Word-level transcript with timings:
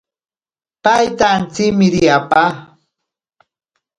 Paita 0.83 1.25
antsimiri 1.37 2.01
apa. 2.17 2.43